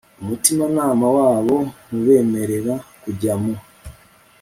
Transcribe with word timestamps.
umutimanama 0.21 1.07
wabo 1.17 1.57
ntubemerera 1.87 2.73
kujya 3.03 3.33
mu 3.41 3.53